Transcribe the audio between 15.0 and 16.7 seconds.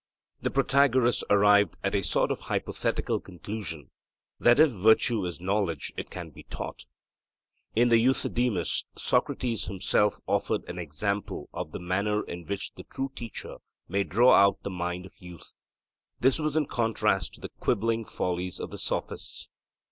of youth; this was in